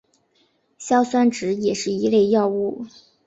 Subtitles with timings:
[0.79, 2.87] 硝酸酯也是一类药物。